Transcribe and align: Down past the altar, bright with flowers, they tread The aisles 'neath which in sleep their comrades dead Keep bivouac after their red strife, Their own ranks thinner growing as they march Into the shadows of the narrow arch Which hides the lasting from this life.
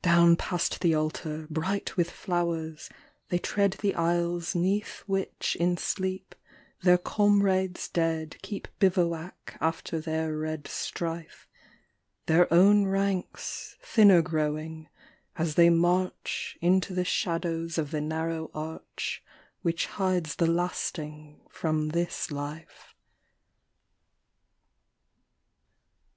Down 0.00 0.36
past 0.36 0.80
the 0.80 0.94
altar, 0.94 1.48
bright 1.50 1.96
with 1.96 2.08
flowers, 2.08 2.88
they 3.30 3.40
tread 3.40 3.72
The 3.80 3.96
aisles 3.96 4.54
'neath 4.54 5.00
which 5.08 5.56
in 5.58 5.76
sleep 5.76 6.36
their 6.84 6.98
comrades 6.98 7.88
dead 7.88 8.36
Keep 8.42 8.68
bivouac 8.78 9.56
after 9.60 9.98
their 10.00 10.36
red 10.38 10.68
strife, 10.68 11.48
Their 12.26 12.46
own 12.54 12.86
ranks 12.86 13.76
thinner 13.82 14.22
growing 14.22 14.88
as 15.34 15.56
they 15.56 15.68
march 15.68 16.56
Into 16.60 16.94
the 16.94 17.04
shadows 17.04 17.76
of 17.76 17.90
the 17.90 18.00
narrow 18.00 18.52
arch 18.54 19.24
Which 19.62 19.86
hides 19.86 20.36
the 20.36 20.46
lasting 20.46 21.40
from 21.50 21.88
this 21.88 22.30
life. 22.30 22.94